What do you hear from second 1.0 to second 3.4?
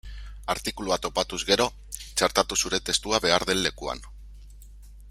topatuz gero, txertatu zure testua